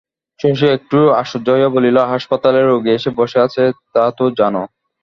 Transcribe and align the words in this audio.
শশী 0.39 0.67
একটু 0.77 0.99
আশ্চর্য 1.21 1.47
হইয়া 1.55 1.69
বলিল, 1.75 1.97
হাসপাতালে 2.11 2.59
রোগী 2.61 2.91
এসে 2.93 3.09
বসে 3.19 3.37
আছে 3.45 3.63
তা 3.93 4.03
তো 4.17 4.25
জানো? 4.39 4.61